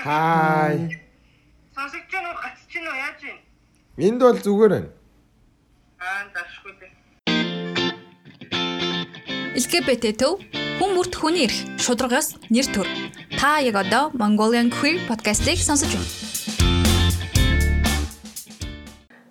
[0.00, 0.96] Хай.
[1.76, 3.36] Сонсогч нь уу гацч нь уу яаж юм?
[4.00, 4.88] Энд бол зүгээр байна.
[6.00, 6.92] Аа дашгүй дээ.
[9.60, 10.40] LGBT төв
[10.80, 12.88] хүн бүрт хүний эрх шударгаас нэр төр.
[13.36, 16.08] Та яг одоо Mongolian Queer podcast-ийг сонсож байна.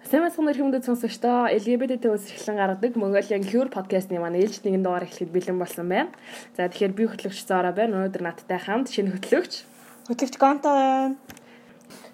[0.06, 5.10] Сайн мэцхэн эрхэмдэд сонсогчдоо LGBT төс эхлэн гаргадаг Mongolian Queer podcast-ны манай ээлж нэгэн дугаар
[5.10, 6.14] эхлэхэд бэлэн болсон байна.
[6.54, 8.06] За тэгэхээр би хөтлөгч Зора байна.
[8.06, 9.69] Өнөөдөр надтай хамт шинэ хөтлөгч
[10.10, 11.18] Хөтлөгч Гонта байна.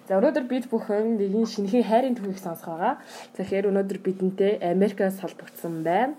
[0.04, 3.00] За өнөөдөр бид бүхэн нэгэн шинэхэн хайрын түүхийг сонсох байгаа.
[3.40, 6.12] Тэгэхээр өнөөдөр бидэнтэй Америкаас холбогдсон байна.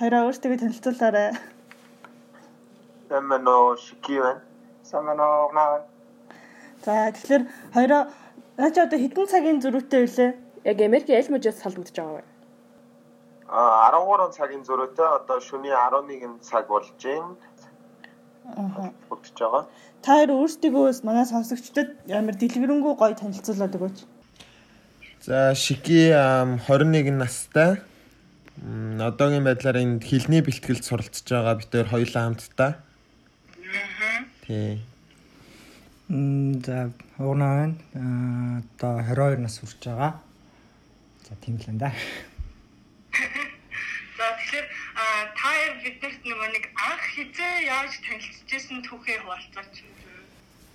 [0.00, 1.36] Хоёроо өөртөө танилцуулаарай.
[3.12, 4.40] Эмэно шикивэн.
[4.80, 5.84] Самэно наа.
[6.88, 7.44] За тэгэхээр
[7.76, 8.02] хоёроо
[8.56, 10.30] наач одоо хэдэн цагийн зөрүүтэй вүлээ?
[10.72, 12.24] Яг Америкийн аль мужаас холбогдож байгаа вэ?
[13.52, 17.36] А 13 цагийн зөрүүтэй одоо шөнийн 11 цаг болж байна.
[18.56, 18.90] Аа.
[19.08, 19.64] Бодож байгаа.
[20.00, 23.98] Та хоёр өөрсдийгөө манай сонсогчдод ямар дэлгэрэнгүй гоё танилцуулаад өгөөч.
[25.20, 27.84] За Шики ам, 21 настай.
[28.60, 32.72] Одоогийн байдлаар энд хилний бэлтгэлд суралцж байгаа бид хоёр хоёулаа хамтдаа.
[34.48, 34.80] Тий.
[36.08, 37.76] Мм за уунаа байна.
[37.94, 40.12] Аа одоо 22 нас хүрч байгаа.
[41.28, 41.92] За тийм л энэ да.
[44.16, 49.74] За тэгэхээр аа, та хоёр биднэрт нөгөө нэг анх хизээ яаж танилцчихсэн түүхээ хуваалцаач.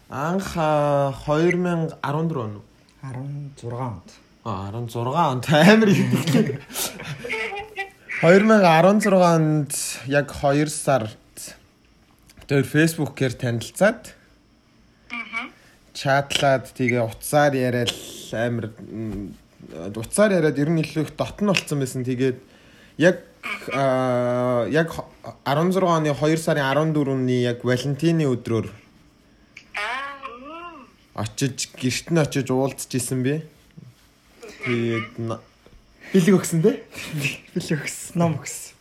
[0.09, 2.01] Анх а, 2014
[2.37, 2.65] он уу?
[3.01, 4.07] 16 онд.
[4.45, 6.61] А 16 онд амар их.
[8.21, 9.73] 2016 онд
[10.07, 11.17] яг 2 сард
[12.47, 14.13] тэр фэйсбүүкээр танилцаад
[15.95, 17.91] чатлаад тэгээ утсаар яриад
[18.35, 18.69] амар
[19.95, 22.37] утсаар яриад ер нь илүү их дотн болцсон байсан тэгээд
[22.99, 23.23] яг
[23.73, 24.91] а, яг
[25.45, 28.69] 16 оны 2 сарын 14-ний яг Валентины өдрөөр
[29.75, 31.23] Аа.
[31.23, 33.41] очиж гэрт нь очиж уулзж исэн би.
[34.65, 35.17] Тэгээд
[36.13, 36.83] бэлэг өгсөн те?
[37.53, 38.73] Бил өгс, ном өгс.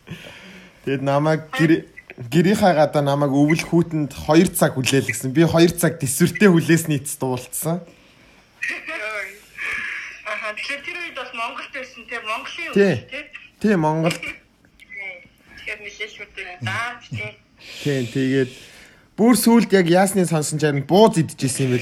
[0.85, 1.85] Тэгээд намайг гэр
[2.31, 5.35] гэрийнхаа гадаа намайг өвөл хүүтэнд 2 цаг хүлээл гэсэн.
[5.35, 7.81] Би 2 цаг төсвөртэй хүлээсний эцэст уулзсан.
[10.25, 13.29] Аха тэгэхээр тэр үед бас Монголд байсан те Монголын үед те.
[13.61, 14.17] Тий Монгол.
[15.65, 16.45] Тэгэхээр нэлээшүүдтэй.
[16.61, 17.33] За тий.
[17.81, 18.53] Тий тэгээд
[19.17, 21.81] бүр сүулт яг яасны сонсон нь бууз идчихсэн юм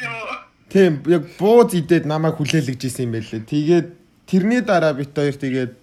[0.00, 0.40] юм уу?
[0.72, 3.44] Тийм яг бууз идээд намайг хүлээлгэж исэн юм байлээ.
[3.44, 3.88] Тэгээд
[4.24, 5.76] тэрний дараа бит хоёр тэгээд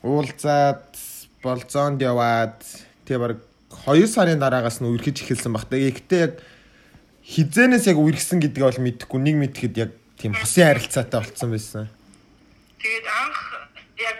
[0.00, 0.96] уулзаад
[1.44, 2.56] болзоонд яваад
[3.04, 3.36] тэгээ баг
[3.84, 5.68] 2 сарын дараагаас нь үргэж эхэлсэн баг.
[5.68, 6.40] Тэгэхдээ яг
[7.20, 9.20] хизэнээс яг үргэсэн гэдгээ бол мэдэхгүй.
[9.20, 11.88] Нэг мэдхэд яг тийм хосын харилцаатай болцсон байсан.
[12.78, 13.40] Тэгээд анх
[13.98, 14.18] яг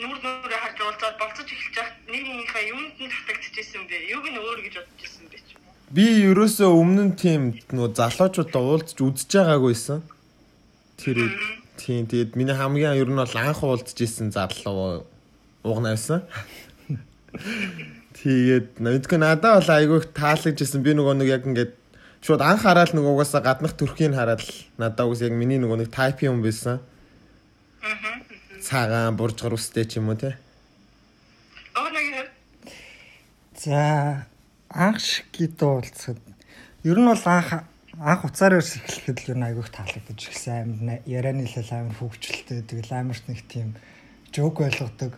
[0.00, 3.96] нүр нүрээ харж уулзаад болцож эхэлж байхад нэг нэгнийхээ юунд нь татагдчихсэн бэ?
[4.16, 5.76] Юуг нь өөр гэж бодож ирсэн бэ ч юм уу?
[5.92, 10.00] Би ерөөсөө өмнө нь тийм нөгөө залуучуудаа уулзч үзэж байгаагүйсэн.
[10.96, 11.18] Тэр
[11.76, 15.04] тийм тэгээд миний хамгийн ер нь бол анх уулзж исэн залуу
[15.64, 16.24] уугна байсан.
[18.22, 20.84] Тэгээд мэдгүй надад бол айгүйх таалагдчихсэн.
[20.84, 21.72] Би нөгөө нэг яг ингээд
[22.22, 25.90] шууд анх хараад нөгөө угаасаа гаднах төрхийг хараад л надад угс яг миний нөгөө нэг
[25.90, 26.78] тайп юм байсан.
[28.62, 30.38] Цагаан буржгар үстэй ч юм уу те.
[31.74, 32.30] Нэг
[33.62, 34.26] За
[34.70, 36.18] анх шигид уулзахад
[36.82, 37.66] ер нь бол анх
[37.98, 40.78] анх уцаар өрс эхлэхэд л ер нь айгүйх таалагдаж ирсэн.
[40.82, 43.74] Амар ярианы хэлэл амар хөвгчлөлтэй тэгэл амар нэг тийм
[44.34, 45.14] жоок ойлгодог.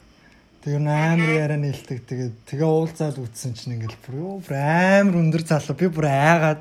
[0.60, 2.04] Тэр нь амар ярианы хэлдэг.
[2.04, 6.60] Тэгээд тэгээ уулзаад үтсэн чинь ингээл бүр ёо бүр амар өндөр залуу би бүр айгаад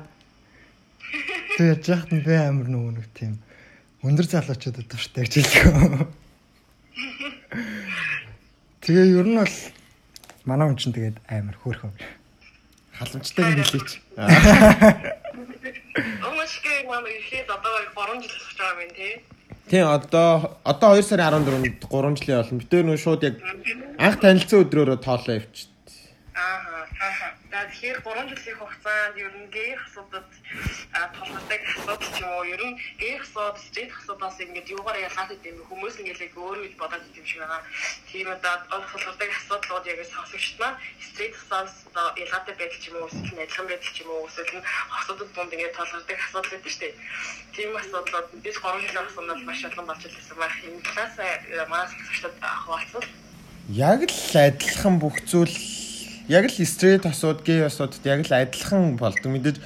[1.54, 3.38] тэгээд яхад нь би амар нөгөө нэг тийм
[4.02, 6.10] өндөр залуучуудад дуртай гэж хэлдэг.
[8.82, 9.56] Тэгээ ер нь бол
[10.44, 11.94] манай хүн чинь тэгээд амар хөөрхөн.
[12.98, 13.90] Халамжтай нэг хэлээч.
[16.26, 19.14] Өмөшгөө мам ихэд одоо 3 жил болж байгаа юм тий.
[19.70, 22.58] Тийм одоо одоо 2 сарын 14-нд 3 жилийн болно.
[22.58, 23.38] Би тэр нөө шууд яг
[23.96, 25.70] анх танилцсан өдрөөрөө тоолоо явчих.
[26.34, 27.32] Аа аа.
[27.50, 29.48] За тэгэхээр 3 жилийн хугацаанд ер нь
[30.92, 35.56] толгойдаг асуудал ч юм уу ер нь гэх асуудал, стрит асуудаас ингээд юугаар ялгаад идэм?
[35.68, 37.62] Хүмүүс ингээд яг өөрөө л бодоод идэм шиг байгаа.
[38.10, 43.42] Тийм одоо толгойдаг асуудлууд яг сонсогчд маань стрит асуудал ялгаатай байдал ч юм уу, эсвэл
[43.42, 44.62] адилхан байдал ч юм уу, эсвэл
[44.98, 46.94] асуудал донд ингээд толгойдаг асуудал гэдэг шүү дээ.
[47.54, 50.56] Тийм асуудлууд бид 3 жилийн хугацаанд маш олон болж ирсэн байх.
[50.64, 51.14] Энэ талаас
[51.70, 53.06] манай сонсогчдод хаваалцвал
[53.72, 55.48] Яг л адилхан бүх зүйл
[56.28, 59.32] яг л стрейт асууд, гей асуудад яг л адилхан болдог.
[59.32, 59.56] Мэдээж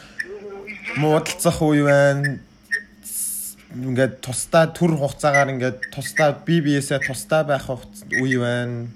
[0.97, 2.39] муудалцах үе байна.
[3.75, 8.89] Ингээд тусдаа төр хугацаагаар ингээд тусдаа бие биесээ тусдаа байх үе байна.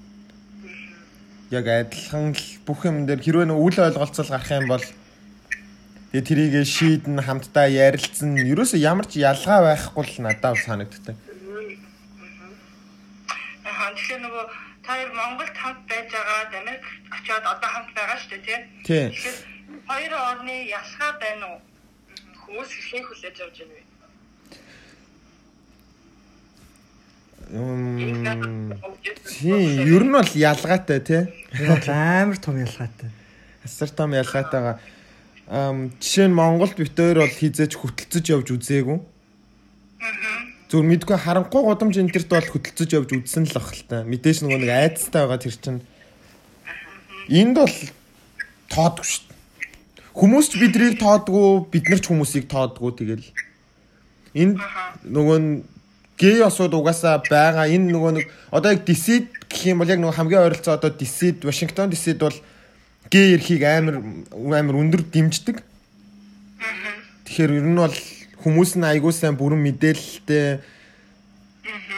[1.53, 7.21] яг адилхан л бүх юм дээр хэрвээ үл ойлголцол гарах юм бол тэгээ тэрийг шийдэн
[7.21, 11.17] хамтдаа ярилцсан ерөөсөө ямар ч ялгаа байхгүй л надад санагддаг.
[13.69, 14.45] Аа тэгэхээр нөгөө
[14.81, 18.61] та хоёр Монголд хамт байж байгаа Америк очиод одоо хамт байгаа шүү дээ.
[18.89, 19.05] Тий.
[19.13, 19.39] Тэгэхээр
[19.93, 21.61] хоёр орны ялгаа байна уу?
[22.53, 23.83] Хүмүүс хэрхэн хүлээж авч байна вэ?
[27.57, 28.77] Мм.
[29.25, 31.23] Тий, ер нь бол ялгаатай тий.
[31.57, 33.09] Энэ амар том ялгаатай.
[33.65, 34.77] Асар том ялгаатайгаа
[35.49, 39.01] ам жишээ нь Монголд бит хоёр бол хизээч хөтөлцөж явж үзээгүй.
[40.69, 44.05] Зүгээр мэдгүй харанхуй годамж энтерт бол хөтөлцөж явж үзсэн л ах л та.
[44.05, 45.81] Мэдээж нөгөө нэг айцтай байгаа тэр чинь.
[47.33, 47.77] Энд бол
[48.69, 49.32] тоодгүй шүү.
[50.13, 53.27] Хүмүүс ч бидрийг тоодгүй, бид нар ч хүмүүсийг тоодгүй тэгэл.
[54.37, 54.61] Энд
[55.09, 55.51] нөгөө нь
[56.21, 57.67] гей осууд угаасаа байгаа.
[57.67, 61.45] Энэ нөгөө нэг одоо яг дисид гэх юм бол яг нөгөө хамгийн ойролцоо одоо дисид,
[61.45, 62.37] Вашингтон дисид бол
[63.11, 65.65] гей эрхийг амар амар өндөр дэмждэг.
[67.25, 67.99] Тэгэхээр ер нь бол
[68.45, 70.61] хүмүүс нь айгуу сайн бүрэн мэдээлэлтэй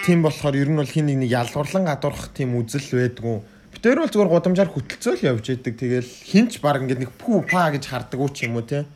[0.07, 3.43] тийм болохоор ер нь бол хин нэг ялгуурлан гадуурх тийм үзэл байдгүй.
[3.75, 5.75] Битээр бол зүгээр гудамжаар хөтөлцөөл явж идэг.
[5.75, 8.87] Тэгэл хинч баг ингээд нэг пүү па гэж хардаг уу ч юм уу те.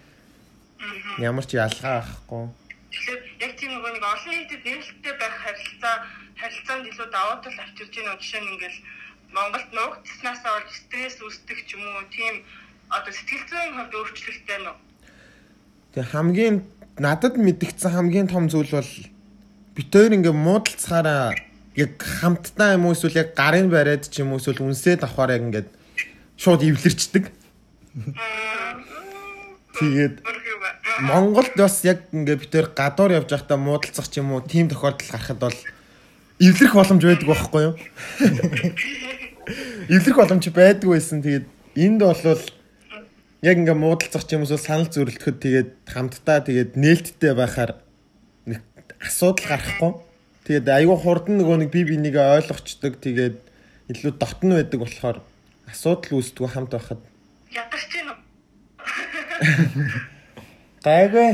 [1.19, 2.47] Ямар ч ялгаа байхгүй.
[2.95, 5.95] Тэгэхээр яг тийм нөгөө нэг олон нийтэд нээлттэй байх харилцаа
[6.39, 8.79] харилцаанд илүү давуу тал авчирж байгаа жишээ нь ингээл
[9.35, 12.35] Монголд нуугдснаасаа болж стресс үүсдэг ч юм уу тийм
[12.89, 14.77] одоо сэтгэл зүйн хувьд өөрчлөлттэй нөө.
[15.99, 16.57] Тэг хамгийн
[17.03, 18.93] надад мэдгдсэн хамгийн том зүйл бол
[19.75, 21.35] бит хоёр ингээ муудалцахаараа
[21.79, 25.43] яг хамтдаа юм уу эсвэл яг гарын бариад ч юм уу эсвэл үнсээд авахаар яг
[25.47, 25.69] ингээд
[26.35, 27.31] шууд эвлэрчдэг.
[29.79, 30.15] Тэгээд
[31.07, 35.07] Монголд бас яг ингээ бит хоёр гадуур явж байхдаа муудалцах ч юм уу тийм тохиолдол
[35.07, 35.59] гарахад бол
[36.43, 37.75] эвлэрэх боломж байдаг байхгүй юу?
[39.95, 41.23] Эвлэрэх боломж байдаг байсан.
[41.23, 41.47] Тэгээд
[41.79, 42.43] энд бол
[43.43, 47.79] яг ингээ муудалцах ч юм уу санал зөрөлдөхөд тэгээд хамтдаа тэгээд нээлттэй байхаар
[48.99, 50.08] асуудал гарахгүй.
[50.49, 53.37] Тэгээд айгүй хурдан нөгөө нэг би бинийгээ ойлгочдөг тэгээд
[53.93, 55.21] илүү дотн байдаг болохоор
[55.69, 57.05] асуудал үүсдэггүй хамт байхад.
[57.53, 58.17] Ядарч гин үү?
[60.89, 61.31] Гайгүй.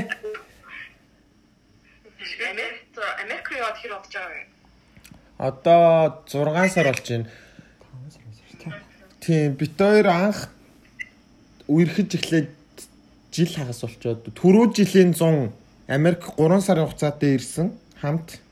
[3.22, 4.42] Америк руу яваад хэр удаж байгаа вэ?
[5.38, 5.82] Одоо
[6.26, 7.30] 6 сар болж байна.
[9.22, 10.50] Тийм, бит хоёр анх
[11.70, 12.50] үерхэж эхлээд
[13.30, 15.54] жил хагас болчоод түрүү жилийн 100
[15.86, 17.70] Америк 3 сарын хугацаатай ирсэн
[18.02, 18.42] хамт.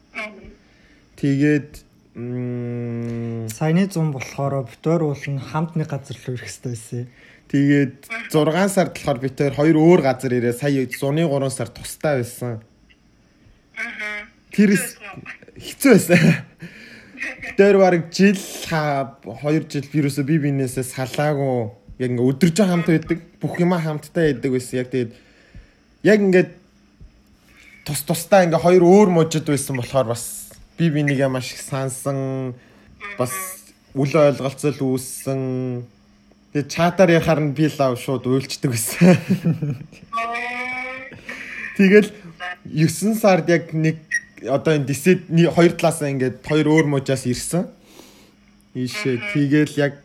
[1.22, 1.86] Тэгээд
[2.18, 7.06] м Саяны 100 болохоор битээр уулын хамт нэг газар руу ирэх хэрэгтэй байсан.
[7.46, 7.94] тэгээд
[8.34, 10.58] 6 сард болохоор бит хоёр өөр газар ирээ.
[10.58, 12.58] Сая 103 сар тустай байсан.
[14.50, 14.74] Тэр
[15.62, 16.18] хэцүү байсан.
[17.54, 21.70] Тэр бараг жил ха 2 жил вирусоо би бинээсээ салаагүй
[22.02, 23.22] яг ингээ өдөрж хамт байдаг.
[23.38, 24.74] Бүх юма хамттай байдаг байсан.
[24.82, 25.14] Яг тэгээд
[26.02, 26.50] яг ингээд
[27.86, 30.41] тус тустай ингээ хоёр өөр мужид байсан болохоор бас
[30.82, 32.54] би бинийгээ маш их сансан
[33.18, 33.30] бас
[33.94, 35.86] үл ойлголцол үүссэн.
[36.50, 39.14] Тэгээд чатаар яхаар нь би лав шууд уйлчдаг байсан.
[41.78, 42.10] Тэгэл
[42.66, 44.02] 9 сард яг нэг
[44.48, 47.70] одоо энэ дисэд хоёр талаасаа ингээд хоёр өөр мужаас ирсэн.
[48.74, 50.02] Ийшээ тэгэл яг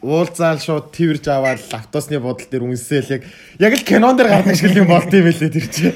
[0.00, 3.22] уулзаал шууд тэрж аваад лаптосны бодол дээр үнсээл яг
[3.58, 5.94] яг л кинон дээр гардаг шиг юм болт юм байлээ тэр чинь.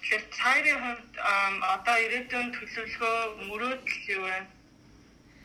[0.00, 3.16] Тэгэхээр цайрын хувьд ам, одоо ирээдүйн төлөвлөгөө
[3.48, 4.38] мөрөөдөл юу вэ?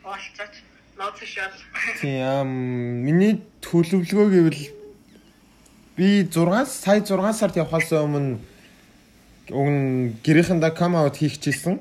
[0.02, 0.54] Болцооч.
[1.00, 1.54] Ноцшол.
[2.00, 2.48] Тийм
[3.06, 4.62] миний төлөвлөгөө гэвэл
[5.96, 8.36] би 6 сая 6 сард явхаас өмнө
[9.50, 9.68] уг
[10.24, 11.80] гэрээхэндээ кам аут хийчихсэн.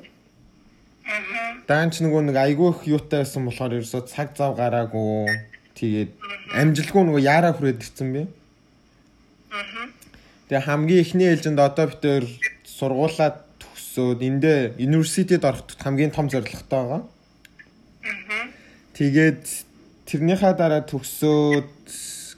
[1.67, 5.29] Даанч нөгөө нэг айгүй их юутай байсан болохоор ерөөсөө цаг зав гараагүй.
[5.77, 6.11] Тэгээд
[6.55, 8.21] амжилтгүй нөгөө яараа хүрээд ирсэн би.
[10.49, 12.25] Тэгээ хамгийн эхний ээлжинд одоо бид тээр
[12.65, 13.48] сургуулаа
[13.99, 17.03] төгсөөд эндээ университед орох хамгийн том зорилготой байгаа.
[18.95, 19.43] Тэгээд
[20.07, 21.67] тэрнийхаа дараа төгсөөд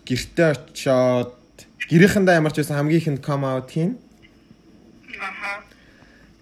[0.01, 1.37] гэртээ очиод
[1.85, 3.93] гэрээхэндээ ямар ч байсан хамгийн ихэнд ком аут хийн.
[5.21, 5.61] Аха.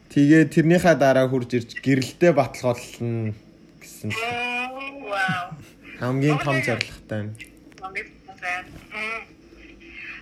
[0.07, 3.35] Тэгээд тэрнийхаа дараа хурж ирж гэрэлтэй баталгаална
[3.83, 5.51] гэсэн Вау.
[5.99, 7.29] хамгийн том зорилготой юм.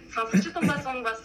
[0.09, 1.21] Сонсогч хүмүүс бас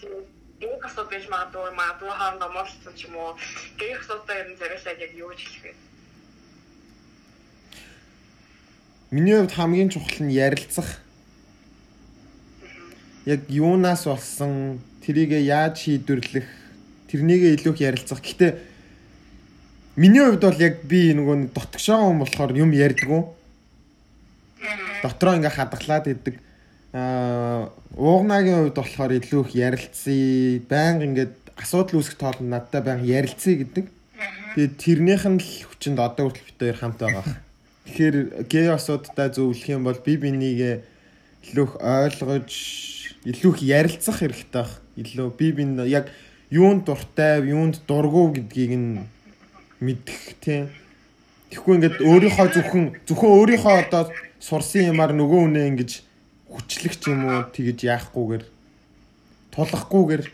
[0.82, 3.38] энэ асуу байж магадгүй магадгүй хаан номорсон ч юм уу.
[3.78, 5.72] Гэх асуудал ер нь зэрэглээд яг юу гэж хэлэх вэ?
[9.14, 10.98] Миний хувьд хамгийн чухал нь ярилцах.
[13.26, 16.48] Яг юунаас болсон тэрийгэ яаж шийдвэрлэх
[17.08, 18.18] тэрнийгээ илүү их ярилцах.
[18.18, 18.58] Гэхдээ
[19.96, 23.22] миний хувьд бол яг би нөгөө дотгошоо хүн болохоор юм ярьдгүү.
[25.02, 26.34] дотроо ингээ хадгалаад идэг.
[26.92, 30.60] Аа уугнагийн хувьд болохоор илүү их ярилцъя.
[30.68, 33.86] Баян ингээд асуудал үүсэх тоолнд надтай баян ярилцъя гэдэг.
[34.52, 37.24] Тэгээд тэрнийх нь л хүчинд одоо хүртэл бид хоёр хамт байгаа.
[37.88, 40.84] Тэгэхээр гей асуудтай зөвлөх юм бол би бинийгээ
[41.48, 42.52] илүү их ойлгож,
[43.24, 44.70] илүү их ярилцах хэрэгтэй баг.
[45.00, 46.12] Илүү би бин яг
[46.52, 49.08] юунд дуртай, юунд дургу гэдгийг нь
[49.80, 50.68] мэдэх тийм.
[51.48, 55.90] Тэгэхгүй ингээд өөрийнхөө зөвхөн зөвхөн өөрийнхөө одоо сурсан юмар нөгөө үнэ ингэж
[56.52, 57.48] хүчлэх ч юм уу?
[57.48, 58.44] Тэгэж яахгүйгээр
[59.52, 60.24] тулахгүйгээр.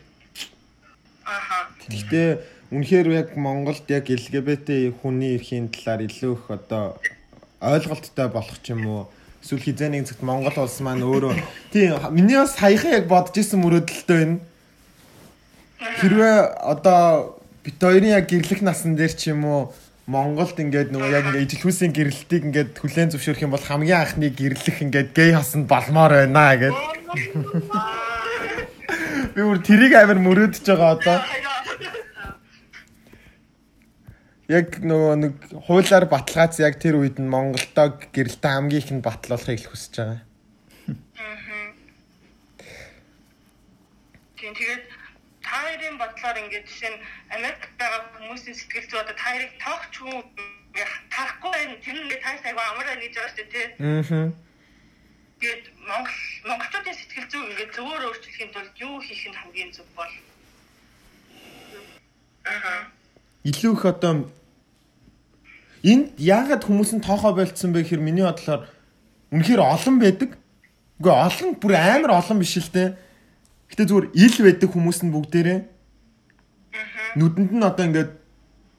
[1.25, 1.57] Аха.
[1.87, 2.29] Гэхдээ
[2.71, 6.99] үнэхээр яг Монголд яг LGBT хүний эрхийн талаар илүү их одоо
[7.59, 9.03] ойлголттой болох ч юм уу?
[9.43, 11.35] Эсвэл хизээ нэг цагт Монгол улс маань өөрөө
[11.71, 14.39] тийм миний бас саяхан яг бодож исэн мөрөөдөлтөө энэ.
[15.99, 19.61] Хэрвээ одоо бит хоёрын яг гэрлэх насан дээр ч юм уу
[20.09, 24.33] Монголд ингээд нөгөө яг ингээд ижил хүүсийн гэрэлтийг ингээд хүлээн зөвшөөрөх юм бол хамгийн анхны
[24.33, 26.73] гэрлэх ингээд гей хасанд балмаар байна гэд.
[29.37, 31.17] Би бүр тэрийг амар мөрөөдөж байгаа одоо.
[34.49, 35.33] Яг нөгөө нэг
[35.69, 40.25] хуулиар баталгаац яг тэр үед нь Монголдоо гэрэлтэ хамгийн их нь батлуулахыг л хүсэж байгаа.
[44.41, 44.88] Тийм тэгээд
[45.49, 47.01] та хоёрын бодлоор ингээд жишээ нь
[47.33, 50.21] Америкт байгаа хүмүүсийн сэтгэл зүй одоо та хоёрыг тоогч хүн
[51.09, 53.67] тарахгүй байх тэр нь ингээд тань сайгаа амар байна гэж байгаа шүү дээ.
[53.81, 54.29] Аа.
[55.41, 60.13] Тэгээд Монгол монголчуудын сэтгэл зүй ингээд зөвөр өөрчлөхийн тулд юу хийх нь хамгийн зөв бол?
[62.45, 62.93] Аа.
[63.49, 64.13] Илүү их одоо
[65.81, 68.69] энд яагаад хүмүүс нь тоохоо болцсон бэ гэхээр миний бодлоор
[69.33, 70.37] үнэхээр олон байдаг.
[70.99, 73.08] Үгүй олон бүр амар олон биш л дээ.
[73.69, 75.59] Гэтэ зүгээр ил байдаг хүмүүс нь бүгдээрээ
[77.15, 78.11] нүдэнд нь одоо ингээд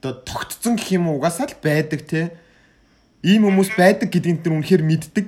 [0.00, 2.34] одоо тогтцсон гэх юм уу угаасаа л байдаг те.
[3.26, 5.26] Ийм хүмүүс байдаг гэдгийг тэр үнэхээр мэддэг.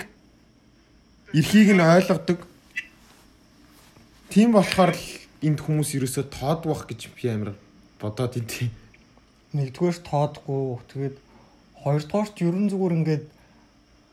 [1.35, 2.39] Эрхийг нь ойлгодог.
[4.31, 5.05] Тийм болохоор л
[5.43, 7.53] энд хүмүүс ерөөсөө тоодвох гэж би амар
[7.99, 8.71] бодоод идэв.
[9.53, 11.15] нэгдүгээр тоодгүй тэгээд
[11.85, 13.25] хоёрдугаарт ерөн зүгээр ингээд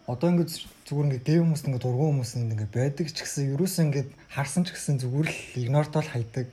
[0.07, 0.51] одоо ингээд
[0.89, 4.69] зүгээр ингээд дэв хүмүүс ингээд дургуун хүмүүс ингээд байдаг ч гэсэн ерөөсөө ингээд харсан ч
[4.73, 6.47] гэсэн зүгээр л игнортол хайдаг.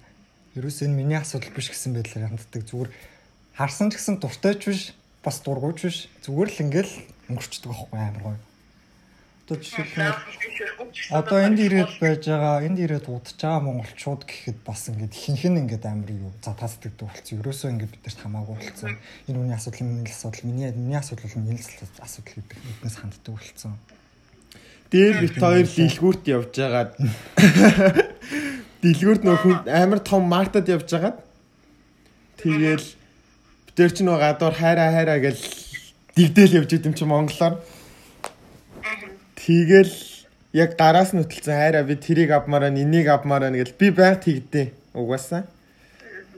[0.57, 2.61] Ерөөсөө энэ миний асуудал биш гэсэн байдлаар ханддаг.
[2.67, 2.89] Зүгээр
[3.55, 4.81] харсан ч гэсэн дуртайч биш,
[5.23, 5.97] бас дургуйч биш.
[6.25, 6.89] Зүгээр л ингээд
[7.31, 8.39] өнгөрчдөг байхгүй амар гоё.
[9.47, 10.11] Одоо жишээлбэл
[11.15, 15.87] одоо энд ирээд байж байгаа, энд ирээд удаж байгаа монголчууд гэхэд бас ингээд нь ингээд
[15.87, 17.39] амар юу за таасдагдаг болсон.
[17.39, 18.99] Ерөөсөө ингээд бидэрт хамаагүй болсон.
[19.31, 23.79] Энэ үний асуудал миний асуудал, миний миний асуудал миний асуудал гэдэг эднээс ханддаг болсон.
[24.91, 26.91] Дээр бит хоёр дэлгүүрт явж байгаад
[28.83, 31.23] дэлгүүрт нөх амар том мартад явж байгаад
[32.35, 32.83] тэгэл
[33.71, 35.39] битэр ч нөө гадуур хайраа хайраа гэл
[36.19, 37.63] дигдэл явж идэм чи монголоор
[39.47, 39.95] Тэгэл
[40.51, 44.19] яг гараас нь хөтөлсөн хайраа би тэрийг авмаар байна, энийг авмаар байна гэл би байг
[44.19, 44.75] тэгдээ.
[44.91, 45.47] Угаасаа.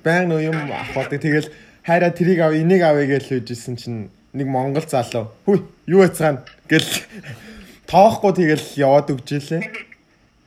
[0.06, 1.18] Баян нөө юм авах болдог.
[1.18, 1.50] Тэгэл
[1.82, 5.34] хайраа тэрийг ав, энийг авъя гэж хэлжсэн чинь нэг монгол залуу.
[5.50, 6.86] Хүй, юу яцгаана гэл
[7.90, 9.64] тоохгүй тэгэл яваад өгжээлээ.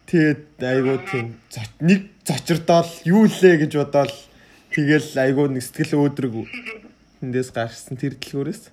[0.07, 1.35] Тэгээд айгуу тийм
[1.83, 4.15] нэг зочирдоол юу лээ гэж бодоол
[4.71, 6.47] тэгэл айгуу нэг сэтгэл өөдрөг
[7.27, 8.71] эндээс гарсан тэр дэлгүүрээс.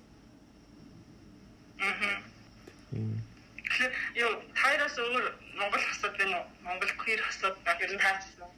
[3.70, 6.50] Тэгэхээр юу тайраас өөр Монгол хасаад байна уу?
[6.66, 8.50] Монгол queer хасаад нь таасан уу?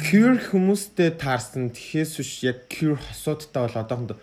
[0.00, 1.76] Cure хүмүүстэй таарсан.
[1.76, 4.16] Тэхээс биш яг cure хосуудтай бол одоохондоо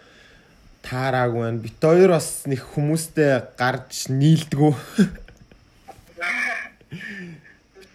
[0.81, 1.62] таараагүй байна.
[1.62, 4.74] Бит хоёр бас нэг хүмүүстэй гарч нийлдэггүй.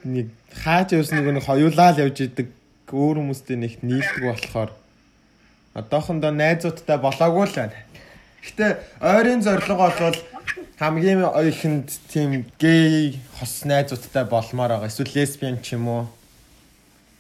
[0.04, 0.28] Нэг
[0.62, 2.54] хаач явсан нэг нэг хоёулаа л явж идэг
[2.94, 4.70] өөр хүмүүстэй нэг нийлдэггүй болохоор
[5.74, 7.82] одоохондоо найзуудтай болоогүй л байна.
[8.44, 10.14] Гэтэ ойрын зорилго бол
[10.78, 14.90] хамгийн ихэнд тийм гей хос найзуудтай болмоор байгаа.
[14.90, 16.06] Эсвэл лесбиан ч юм уу.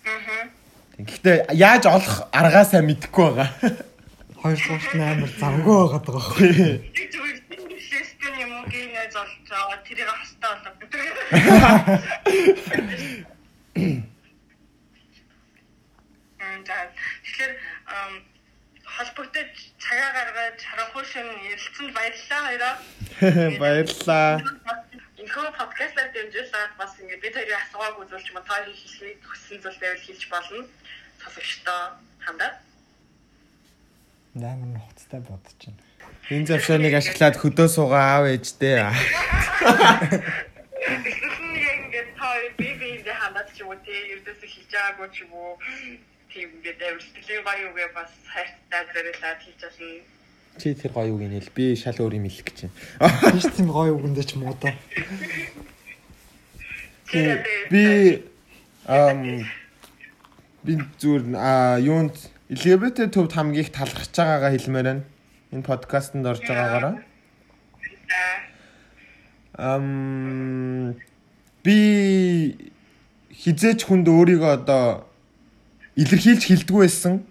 [0.02, 0.50] Аа.
[0.98, 3.54] Гэхдээ яаж олох аргаа сайн мэдэхгүй байгаа.
[4.42, 6.34] Хоёр суурт амар завгүй байгаад байгаа
[7.14, 7.38] зүгээр
[7.94, 10.58] лесбиан юм уу гей найз олж байгаа тэрийг хастаа
[10.90, 11.14] болоо.
[16.42, 16.66] Энд
[17.22, 17.54] тэгэхээр
[18.94, 20.58] холбогдож цагаа гаргаж
[21.54, 22.74] ярилцсанд баярлалаа хоёроо.
[23.62, 24.30] Баярлалаа.
[25.22, 30.04] Инхөө подкастаар дэмжүүлээд бас ингэ бид хоёрын асуугааг үзүүлж мөн та хийхийг хүссэн зүйл байвал
[30.04, 30.66] хийж болно.
[31.22, 31.80] Сонсогчдоо
[32.26, 32.52] хандаа.
[34.34, 35.82] Амар нухацтай бодож байна.
[36.34, 38.82] Энэ завшааныг ашиглаад хөдөө суугаа аав ээжтэй.
[40.90, 41.38] Эсвэл
[41.70, 45.32] яг ингэ та би биэндээ хандаад ч юм уу тий ердөөсөө хийж байгаагүй ч юм
[45.32, 45.54] уу
[46.34, 50.02] тийм ингээд амар сэтгэлийн гоё үгээ бас хайртай зэрэлээд хийж болно.
[50.58, 53.34] Чи тэр гоё үг инээл би шал өөр юм хэлэх гэж байна.
[53.34, 54.74] Биш тийм гоё үгэндээ ч муудаа.
[57.70, 58.22] Би
[58.86, 59.42] ам
[60.62, 62.14] би зүгээр а юунд
[62.50, 65.04] LGBT төвд хамгийн их талархаж байгаагаа хэлмээр байна.
[65.50, 66.94] Энэ подкастэнд орж байгаагаараа.
[69.58, 70.94] Ам
[71.66, 71.76] би
[73.32, 75.06] хизээч хүнд өөрийгөө одоо
[75.98, 77.22] илэрхийлж хилдэггүй байсан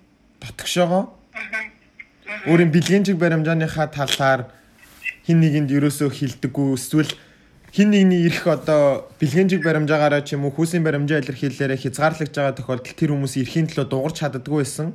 [0.44, 1.23] дотгошоогоо.
[2.44, 4.52] Өөрийн бэлгэнжиг баримжааныхаа талаар
[5.24, 7.12] хин нэгэнд ерөөсөө хилдэггүй эсвэл
[7.72, 13.00] хин нэгний ирэх одоо бэлгэнжиг баримжаагаараа ч юм уу хүүсийн баримжаа илэрхийлэлээрээ хязгаарлагдж байгаа тохиолдолд
[13.00, 14.92] тэр хүмүүс эрхийн төлөө дуурч чаддаггүй байсан.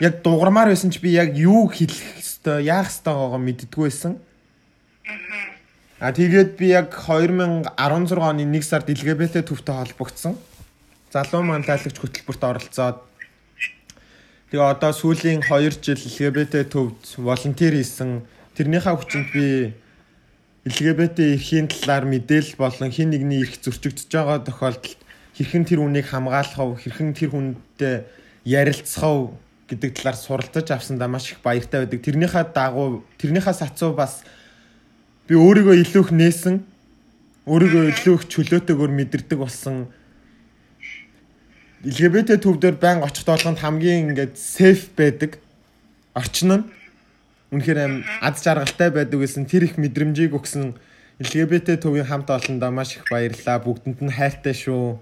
[0.00, 4.16] Яг дуурмаар байсан ч би яг юу хэлэх ёстой, яах ёстой байгаагаа мэддэггүй байсан.
[6.00, 10.40] А тэгээд би яг 2016 оны 1 сард LGBT төвтэй холбогдсон.
[11.12, 12.98] Залуу мандаалагч хөтөлбөрт оролцоод
[14.48, 18.24] тэгээ одоо сүүлийн 2 жил LGBT төвд волонтер хийсэн.
[18.56, 19.76] Тэрнийхээ хүчинд би
[20.64, 25.00] LGBT эрхийн талаар мэдээлэл болон хин нэгний эрх зөрчигдөж байгаа тохиолдолд
[25.36, 26.80] хэрхэн тэр үнийг хамгаалах вэ?
[26.80, 28.08] Хэрхэн тэр хүнтэй
[28.48, 29.36] ярилцах вэ
[29.68, 32.00] гэдэг талаар суралцаж авсандаа маш их баяртай байдаг.
[32.00, 34.24] Тэрнийхээ дагуу тэрнийхээ сацуу бас
[35.28, 36.56] би өөрийгөө илүү их нээсэн
[37.44, 39.92] өөрийгөө илүү их чөлөөтэйгээр мэдэрдэг болсон
[41.86, 45.38] LGBT төвдөр байн очихд болгонд хамгийн ингээд сейф байдаг
[46.10, 46.64] орчин нь
[47.54, 50.74] үнэхээр аим ад жаргалтай байдаг гэсэн тэр их мэдрэмжийг өгсөн
[51.22, 53.62] LGBT төвийн хамт олондоо маш их баярлалаа.
[53.62, 54.98] Бүгдэнд нь хайртай шүү.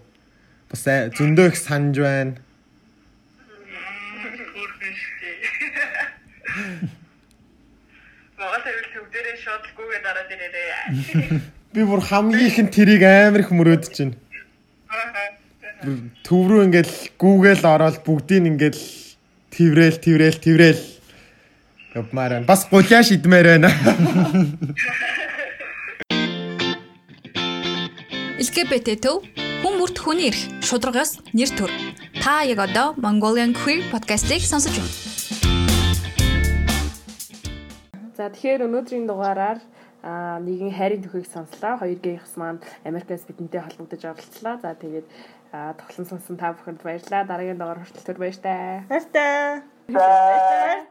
[0.69, 0.85] Бас
[1.17, 2.37] зөндөө их санаж байна.
[8.37, 11.41] Монгол хэвлэл төвдөрөө шодлгүйгээ дараад ирээрээ.
[11.77, 14.17] би бүр хамгийн ихэнд тэрийг амар их мөрөөдөж байна
[16.27, 18.83] төв рүү ингээл гүүгээл ороод бүгдийг ингээл
[19.55, 20.83] тврээл тврээл тврээл
[21.97, 22.47] явмаар байна.
[22.47, 23.71] Бас гуляа шидмээр байна.
[28.37, 29.25] LGBT төв
[29.65, 31.73] хүн бүрт хүний эрх шударгаас нэр төр.
[32.21, 34.93] Та яг одоо Mongolian Queer podcast-ыг сонсож байна.
[38.17, 39.59] За тэгэхээр өнөөдрийн дугаараар
[40.07, 41.83] а нэгэн хайрын төхийг сонслоо.
[41.83, 44.55] Хоёр гейхс маань Америкаас бидэнтэй холбогдож оролцлоо.
[44.63, 45.07] За тэгээд
[45.51, 47.27] тоглон сонсон та бүхэнд баярлалаа.
[47.27, 48.87] Дараагийн дугаар хүртэл түр баяртай.
[48.87, 49.67] Баяртай.
[49.91, 50.87] Баяртай.